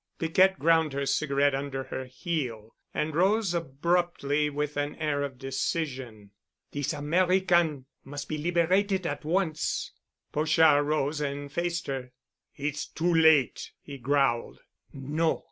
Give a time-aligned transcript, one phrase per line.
[0.17, 6.31] Piquette ground her cigarette under her heel and rose abruptly with an air of decision.
[6.71, 9.91] "This American must be liberated at once!"
[10.31, 12.13] Pochard rose and faced her.
[12.55, 14.57] "It's too late," he growled,
[14.91, 15.39] "No.